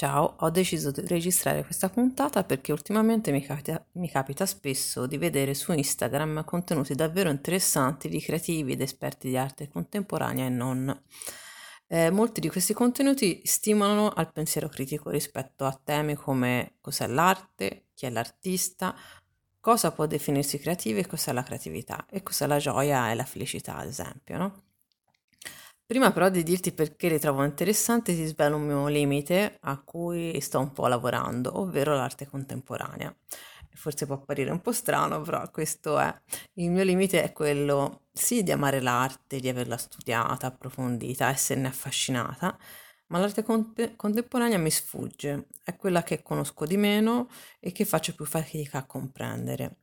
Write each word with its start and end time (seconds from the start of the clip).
Ciao, 0.00 0.36
ho 0.38 0.48
deciso 0.48 0.90
di 0.90 1.06
registrare 1.06 1.62
questa 1.62 1.90
puntata 1.90 2.42
perché 2.42 2.72
ultimamente 2.72 3.32
mi 3.32 3.42
capita, 3.42 3.84
mi 3.96 4.08
capita, 4.08 4.46
spesso 4.46 5.04
di 5.04 5.18
vedere 5.18 5.52
su 5.52 5.72
Instagram 5.72 6.42
contenuti 6.44 6.94
davvero 6.94 7.28
interessanti 7.28 8.08
di 8.08 8.18
creativi 8.18 8.72
ed 8.72 8.80
esperti 8.80 9.28
di 9.28 9.36
arte 9.36 9.68
contemporanea 9.68 10.46
e 10.46 10.48
non. 10.48 11.02
Eh, 11.86 12.10
molti 12.10 12.40
di 12.40 12.48
questi 12.48 12.72
contenuti 12.72 13.42
stimolano 13.44 14.08
al 14.08 14.32
pensiero 14.32 14.70
critico 14.70 15.10
rispetto 15.10 15.66
a 15.66 15.78
temi 15.84 16.14
come 16.14 16.76
cos'è 16.80 17.06
l'arte, 17.06 17.88
chi 17.92 18.06
è 18.06 18.10
l'artista, 18.10 18.96
cosa 19.60 19.92
può 19.92 20.06
definirsi 20.06 20.58
creativo 20.58 21.00
e 21.00 21.06
cos'è 21.06 21.32
la 21.32 21.42
creatività 21.42 22.06
e 22.08 22.22
cos'è 22.22 22.46
la 22.46 22.56
gioia 22.56 23.10
e 23.10 23.14
la 23.14 23.26
felicità, 23.26 23.76
ad 23.76 23.88
esempio, 23.88 24.38
no? 24.38 24.69
Prima 25.90 26.12
però 26.12 26.28
di 26.28 26.44
dirti 26.44 26.70
perché 26.70 27.08
li 27.08 27.18
trovo 27.18 27.42
interessanti, 27.42 28.14
ti 28.14 28.24
svelo 28.24 28.54
un 28.54 28.62
mio 28.64 28.86
limite 28.86 29.58
a 29.62 29.76
cui 29.82 30.40
sto 30.40 30.60
un 30.60 30.70
po' 30.70 30.86
lavorando, 30.86 31.58
ovvero 31.58 31.96
l'arte 31.96 32.28
contemporanea. 32.28 33.12
Forse 33.74 34.06
può 34.06 34.14
apparire 34.14 34.52
un 34.52 34.60
po' 34.60 34.70
strano, 34.70 35.20
però 35.22 35.50
questo 35.50 35.98
è. 35.98 36.14
Il 36.52 36.70
mio 36.70 36.84
limite 36.84 37.24
è 37.24 37.32
quello, 37.32 38.02
sì, 38.12 38.44
di 38.44 38.52
amare 38.52 38.80
l'arte, 38.80 39.40
di 39.40 39.48
averla 39.48 39.76
studiata, 39.76 40.46
approfondita, 40.46 41.28
esserne 41.28 41.66
affascinata, 41.66 42.56
ma 43.08 43.18
l'arte 43.18 43.42
conte- 43.42 43.96
contemporanea 43.96 44.58
mi 44.58 44.70
sfugge, 44.70 45.48
è 45.64 45.74
quella 45.74 46.04
che 46.04 46.22
conosco 46.22 46.66
di 46.66 46.76
meno 46.76 47.28
e 47.58 47.72
che 47.72 47.84
faccio 47.84 48.14
più 48.14 48.26
fatica 48.26 48.78
a 48.78 48.86
comprendere. 48.86 49.78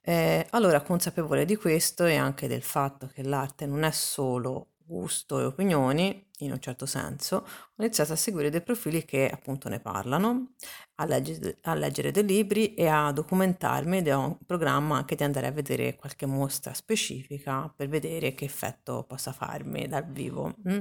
Eh, 0.00 0.44
allora, 0.50 0.80
consapevole 0.82 1.44
di 1.44 1.54
questo 1.54 2.04
e 2.04 2.16
anche 2.16 2.48
del 2.48 2.62
fatto 2.62 3.06
che 3.06 3.22
l'arte 3.22 3.66
non 3.66 3.84
è 3.84 3.92
solo 3.92 4.71
gusto 4.92 5.40
e 5.40 5.44
opinioni, 5.44 6.28
in 6.40 6.52
un 6.52 6.60
certo 6.60 6.84
senso, 6.84 7.36
ho 7.36 7.82
iniziato 7.82 8.12
a 8.12 8.16
seguire 8.16 8.50
dei 8.50 8.62
profili 8.62 9.04
che 9.04 9.28
appunto 9.28 9.68
ne 9.70 9.80
parlano, 9.80 10.52
a, 10.96 11.06
legge, 11.06 11.58
a 11.62 11.74
leggere 11.74 12.10
dei 12.10 12.24
libri 12.24 12.74
e 12.74 12.86
a 12.88 13.10
documentarmi 13.10 13.98
ed 13.98 14.08
ho 14.08 14.26
un 14.26 14.38
programma 14.44 14.96
anche 14.96 15.14
di 15.16 15.24
andare 15.24 15.46
a 15.46 15.52
vedere 15.52 15.96
qualche 15.96 16.26
mostra 16.26 16.74
specifica 16.74 17.72
per 17.74 17.88
vedere 17.88 18.34
che 18.34 18.44
effetto 18.44 19.04
possa 19.08 19.32
farmi 19.32 19.88
dal 19.88 20.06
vivo. 20.10 20.54
Mm. 20.68 20.80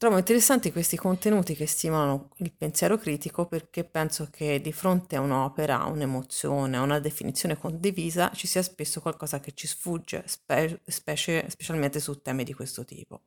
Trovo 0.00 0.16
interessanti 0.16 0.72
questi 0.72 0.96
contenuti 0.96 1.54
che 1.54 1.66
stimolano 1.66 2.30
il 2.38 2.54
pensiero 2.54 2.96
critico 2.96 3.44
perché 3.46 3.84
penso 3.84 4.28
che 4.30 4.58
di 4.58 4.72
fronte 4.72 5.16
a 5.16 5.20
un'opera, 5.20 5.82
a 5.82 5.88
un'emozione, 5.88 6.78
a 6.78 6.80
una 6.80 6.98
definizione 7.00 7.58
condivisa 7.58 8.30
ci 8.32 8.46
sia 8.46 8.62
spesso 8.62 9.02
qualcosa 9.02 9.40
che 9.40 9.52
ci 9.52 9.66
sfugge, 9.66 10.22
spe- 10.24 10.80
specie, 10.86 11.44
specialmente 11.50 12.00
su 12.00 12.22
temi 12.22 12.44
di 12.44 12.54
questo 12.54 12.86
tipo. 12.86 13.24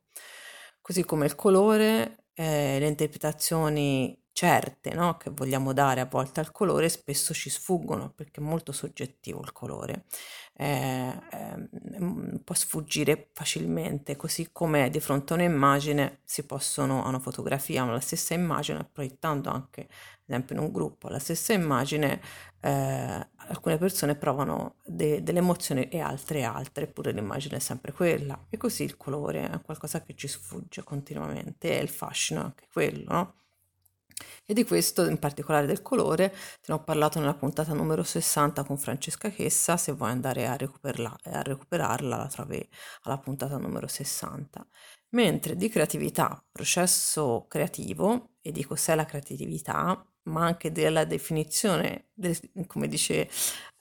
Così 0.80 1.04
come 1.04 1.26
il 1.26 1.36
colore, 1.36 2.24
eh, 2.34 2.80
le 2.80 2.88
interpretazioni 2.88 4.20
certe 4.34 4.92
no? 4.92 5.16
che 5.16 5.30
vogliamo 5.30 5.72
dare 5.72 6.00
a 6.00 6.06
volte 6.06 6.40
al 6.40 6.50
colore 6.50 6.88
spesso 6.88 7.32
ci 7.32 7.48
sfuggono 7.48 8.10
perché 8.10 8.40
è 8.40 8.44
molto 8.44 8.72
soggettivo 8.72 9.40
il 9.40 9.52
colore, 9.52 10.06
eh, 10.56 11.16
eh, 11.30 11.68
può 12.42 12.54
sfuggire 12.54 13.30
facilmente, 13.32 14.16
così 14.16 14.50
come 14.50 14.90
di 14.90 14.98
fronte 14.98 15.32
a 15.32 15.36
un'immagine 15.36 16.20
si 16.24 16.44
possono, 16.46 17.04
a 17.04 17.08
una 17.08 17.20
fotografia, 17.20 17.84
la 17.84 18.00
stessa 18.00 18.34
immagine, 18.34 18.88
proiettando 18.92 19.50
anche, 19.50 19.82
ad 19.82 19.88
esempio 20.26 20.56
in 20.56 20.62
un 20.62 20.72
gruppo, 20.72 21.08
la 21.08 21.20
stessa 21.20 21.52
immagine, 21.52 22.20
eh, 22.60 23.28
alcune 23.36 23.78
persone 23.78 24.16
provano 24.16 24.76
de- 24.84 25.22
delle 25.22 25.38
emozioni 25.38 25.88
e 25.88 26.00
altre 26.00 26.42
altre, 26.42 26.84
eppure 26.84 27.12
l'immagine 27.12 27.56
è 27.56 27.60
sempre 27.60 27.92
quella. 27.92 28.46
E 28.50 28.56
così 28.56 28.82
il 28.82 28.96
colore 28.96 29.48
è 29.48 29.60
qualcosa 29.62 30.02
che 30.02 30.14
ci 30.16 30.26
sfugge 30.26 30.82
continuamente 30.82 31.78
e 31.78 31.82
il 31.82 31.88
fascino 31.88 32.40
è 32.40 32.44
anche 32.44 32.66
quello, 32.72 33.12
no? 33.12 33.34
E 34.46 34.54
di 34.54 34.64
questo, 34.64 35.06
in 35.06 35.18
particolare 35.18 35.66
del 35.66 35.82
colore, 35.82 36.30
te 36.30 36.66
ne 36.66 36.74
ho 36.74 36.84
parlato 36.84 37.18
nella 37.18 37.34
puntata 37.34 37.72
numero 37.72 38.02
60 38.02 38.64
con 38.64 38.78
Francesca 38.78 39.30
Chessa, 39.30 39.76
se 39.76 39.92
vuoi 39.92 40.10
andare 40.10 40.46
a 40.46 40.52
a 40.52 41.42
recuperarla 41.42 42.16
la 42.16 42.26
trovi 42.26 42.66
alla 43.02 43.18
puntata 43.18 43.56
numero 43.56 43.86
60. 43.86 44.66
Mentre 45.10 45.56
di 45.56 45.68
creatività, 45.68 46.44
processo 46.50 47.46
creativo, 47.48 48.34
e 48.46 48.52
di 48.52 48.62
cos'è 48.64 48.94
la 48.94 49.06
creatività, 49.06 50.06
ma 50.24 50.44
anche 50.44 50.70
della 50.70 51.04
definizione, 51.04 52.08
del, 52.12 52.38
come 52.66 52.88
dice 52.88 53.28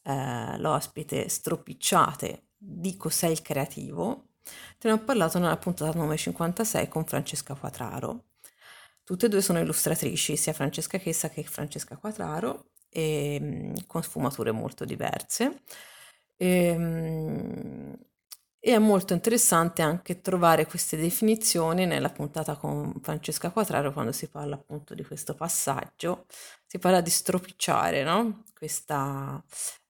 eh, 0.03 0.57
l'ospite, 0.57 1.27
stropicciate 1.27 2.47
di 2.57 2.95
cos'è 2.95 3.27
il 3.27 3.41
creativo, 3.41 4.29
te 4.77 4.87
ne 4.87 4.93
ho 4.93 4.99
parlato 5.03 5.37
nella 5.39 5.57
puntata 5.57 5.97
numero 5.97 6.17
56 6.17 6.87
con 6.87 7.05
Francesca 7.05 7.55
Quatraro. 7.55 8.23
Tutte 9.05 9.25
e 9.25 9.29
due 9.29 9.41
sono 9.41 9.59
illustratrici, 9.59 10.37
sia 10.37 10.53
Francesca 10.53 10.97
Chessa 10.97 11.29
che 11.29 11.43
Francesca 11.43 11.97
Quatraro, 11.97 12.69
e, 12.89 13.37
mm, 13.41 13.73
con 13.85 14.01
sfumature 14.01 14.51
molto 14.51 14.85
diverse. 14.85 15.63
E, 16.37 16.75
mm, 16.77 17.93
e, 18.59 18.73
è 18.75 18.77
molto 18.79 19.13
interessante 19.13 19.81
anche 19.81 20.21
trovare 20.21 20.65
queste 20.65 20.95
definizioni 20.97 21.85
nella 21.85 22.09
puntata 22.09 22.55
con 22.55 22.93
Francesca 23.01 23.51
Quatraro 23.51 23.91
quando 23.91 24.13
si 24.13 24.29
parla 24.29 24.55
appunto 24.55 24.93
di 24.95 25.03
questo 25.03 25.35
passaggio, 25.35 26.25
si 26.65 26.79
parla 26.79 27.01
di 27.01 27.09
stropicciare, 27.09 28.03
no? 28.03 28.43
Questa 28.53 29.43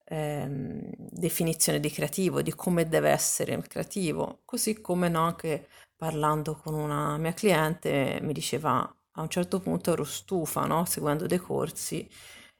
ehm, 0.05 0.89
definizione 0.97 1.79
di 1.79 1.91
creativo, 1.91 2.41
di 2.41 2.53
come 2.55 2.87
deve 2.87 3.09
essere 3.11 3.53
il 3.53 3.67
creativo, 3.67 4.41
così 4.45 4.81
come 4.81 5.07
no, 5.09 5.21
anche 5.25 5.67
parlando 5.95 6.55
con 6.55 6.73
una 6.73 7.17
mia 7.17 7.33
cliente 7.33 8.19
mi 8.23 8.33
diceva 8.33 8.91
a 9.13 9.21
un 9.21 9.29
certo 9.29 9.59
punto 9.59 9.91
ero 9.91 10.03
stufa, 10.03 10.65
no? 10.65 10.85
seguendo 10.85 11.27
dei 11.27 11.39
corsi, 11.39 12.07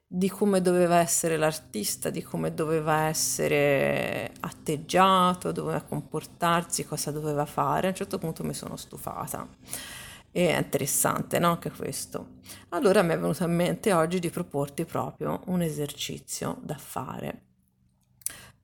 di 0.05 0.29
come 0.29 0.61
doveva 0.61 0.97
essere 0.97 1.37
l'artista, 1.37 2.09
di 2.11 2.21
come 2.21 2.53
doveva 2.53 3.07
essere 3.07 4.31
atteggiato, 4.41 5.51
doveva 5.51 5.81
comportarsi, 5.81 6.85
cosa 6.85 7.11
doveva 7.11 7.45
fare. 7.45 7.87
A 7.87 7.89
un 7.89 7.95
certo 7.95 8.19
punto 8.19 8.43
mi 8.43 8.53
sono 8.53 8.75
stufata. 8.75 9.47
E 10.31 10.53
è 10.53 10.57
interessante, 10.57 11.39
no? 11.39 11.51
Anche 11.51 11.71
questo. 11.71 12.37
Allora 12.69 13.01
mi 13.01 13.13
è 13.13 13.19
venuto 13.19 13.43
in 13.43 13.55
mente 13.55 13.93
oggi 13.93 14.19
di 14.19 14.29
proporti 14.29 14.85
proprio 14.85 15.41
un 15.47 15.61
esercizio 15.61 16.59
da 16.61 16.77
fare 16.77 17.52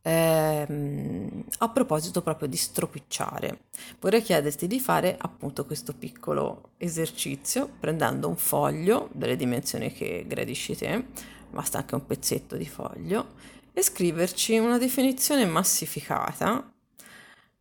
Ehm, 0.01 1.43
a 1.59 1.69
proposito 1.69 2.21
proprio 2.21 2.47
di 2.47 2.55
stropicciare, 2.55 3.63
vorrei 3.99 4.21
chiederti 4.21 4.67
di 4.67 4.79
fare 4.79 5.17
appunto 5.19 5.65
questo 5.65 5.93
piccolo 5.93 6.71
esercizio 6.77 7.69
prendendo 7.79 8.29
un 8.29 8.37
foglio 8.37 9.09
delle 9.11 9.35
dimensioni 9.35 9.91
che 9.91 10.23
gradisci 10.25 10.75
te, 10.75 11.05
basta 11.49 11.79
anche 11.79 11.95
un 11.95 12.05
pezzetto 12.05 12.55
di 12.55 12.67
foglio, 12.67 13.33
e 13.73 13.81
scriverci 13.81 14.57
una 14.57 14.77
definizione 14.77 15.45
massificata 15.45 16.71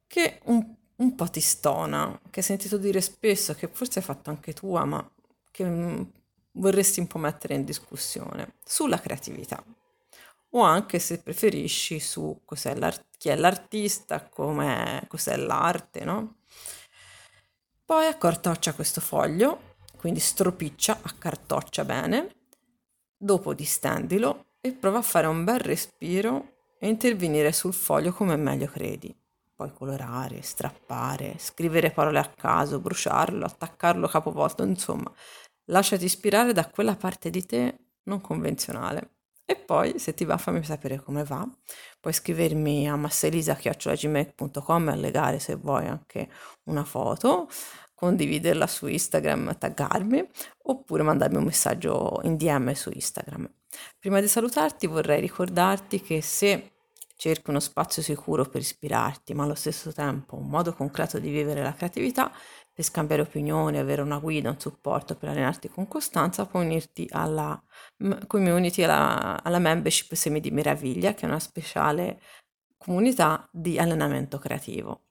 che 0.07 0.41
un, 0.45 0.75
un 0.97 1.15
po' 1.15 1.27
ti 1.29 1.41
stona, 1.41 2.19
che 2.31 2.41
hai 2.41 2.47
sentito 2.47 2.77
dire 2.79 3.01
spesso, 3.01 3.55
che 3.55 3.69
forse 3.69 3.99
hai 3.99 4.05
fatto 4.05 4.31
anche 4.31 4.53
tua, 4.53 4.85
ma 4.85 5.09
che 5.51 5.65
mm, 5.65 6.03
vorresti 6.53 7.01
un 7.01 7.07
po' 7.09 7.19
mettere 7.19 7.55
in 7.55 7.65
discussione 7.65 8.55
sulla 8.65 9.01
creatività 9.01 9.63
o 10.51 10.63
anche 10.63 10.99
se 10.99 11.21
preferisci 11.23 12.01
su 12.01 12.43
cos'è 12.45 12.77
chi 13.19 13.29
è 13.29 13.37
l'artista, 13.37 14.29
cos'è 14.29 15.37
l'arte, 15.37 16.05
no? 16.05 16.37
Poi 17.85 18.07
accartoccia 18.07 18.75
questo 18.75 19.01
foglio, 19.01 19.77
quindi 19.97 20.21
stropiccia, 20.21 20.99
accartoccia 21.03 21.85
bene, 21.85 22.37
dopo 23.17 23.55
distendilo 23.55 24.53
e 24.61 24.73
prova 24.73 24.99
a 24.99 25.03
fare 25.03 25.27
un 25.27 25.45
bel 25.45 25.59
respiro 25.59 26.57
e 26.79 26.89
intervenire 26.89 27.53
sul 27.53 27.75
foglio 27.75 28.13
come 28.13 28.37
meglio 28.37 28.67
credi. 28.67 29.15
Puoi 29.55 29.73
colorare, 29.73 30.43
strappare, 30.43 31.35
scrivere 31.39 31.91
parole 31.91 32.21
a 32.21 32.31
caso, 32.31 32.79
bruciarlo, 32.79 33.45
attaccarlo 33.45 34.07
capovolto, 34.07 34.63
insomma, 34.63 35.13
lasciati 35.65 36.05
ispirare 36.05 36.53
da 36.53 36.69
quella 36.69 36.95
parte 36.95 37.31
di 37.31 37.45
te 37.45 37.79
non 38.05 38.21
convenzionale. 38.21 39.18
E 39.51 39.57
poi, 39.57 39.99
se 39.99 40.13
ti 40.13 40.27
va, 40.27 40.37
fammi 40.37 40.63
sapere 40.63 41.01
come 41.01 41.25
va. 41.25 41.43
Puoi 41.99 42.13
scrivermi 42.13 42.87
a 42.87 42.97
masselisa.gmail.com 42.97 44.89
e 44.89 44.93
allegare 44.93 45.39
se 45.39 45.55
vuoi 45.55 45.87
anche 45.87 46.29
una 46.65 46.85
foto, 46.85 47.49
condividerla 47.95 48.67
su 48.67 48.87
Instagram, 48.89 49.57
taggarmi, 49.57 50.29
oppure 50.65 51.03
mandarmi 51.03 51.39
un 51.39 51.45
messaggio 51.45 52.21
in 52.25 52.37
DM 52.37 52.73
su 52.73 52.91
Instagram. 52.93 53.51
Prima 53.99 54.21
di 54.21 54.29
salutarti 54.29 54.87
vorrei 54.87 55.23
ricordarti 55.23 56.03
che 56.03 56.21
se 56.21 56.73
cerchi 57.17 57.49
uno 57.49 57.61
spazio 57.61 58.03
sicuro 58.03 58.45
per 58.45 58.61
ispirarti, 58.61 59.33
ma 59.33 59.45
allo 59.45 59.55
stesso 59.55 59.95
tempo 59.95 60.37
un 60.37 60.49
modo 60.51 60.75
concreto 60.75 61.19
di 61.19 61.31
vivere 61.31 61.63
la 61.63 61.73
creatività, 61.73 62.31
per 62.79 62.85
scambiare 62.85 63.23
opinioni, 63.23 63.77
avere 63.77 64.03
una 64.03 64.19
guida, 64.19 64.51
un 64.51 64.61
supporto 64.61 65.17
per 65.17 65.31
allenarti 65.31 65.69
con 65.69 65.89
costanza, 65.89 66.47
puoi 66.47 66.65
unirti 66.65 67.09
alla 67.11 67.61
community, 68.29 68.85
alla, 68.85 69.43
alla 69.43 69.59
membership 69.59 70.15
Semi 70.15 70.39
di 70.39 70.53
Meraviglia, 70.53 71.13
che 71.13 71.23
è 71.27 71.29
una 71.29 71.41
speciale 71.41 72.21
comunità 72.77 73.49
di 73.53 73.81
allenamento 73.81 74.39
creativo. 74.39 75.08